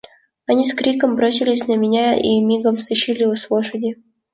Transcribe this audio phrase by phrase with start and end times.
[0.47, 3.97] Они с криком бросились на меня и мигом стащили с лошади.